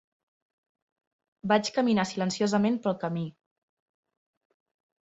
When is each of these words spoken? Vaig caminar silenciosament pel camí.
Vaig 1.53 1.69
caminar 1.77 2.07
silenciosament 2.13 2.81
pel 2.89 2.99
camí. 3.07 3.31